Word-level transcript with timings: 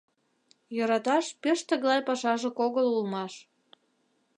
Йӧраташ 0.75 1.25
пеш 1.41 1.59
тыглай 1.69 1.99
пашажак 2.07 2.57
огыл 2.65 2.87
улмаш. 2.97 3.33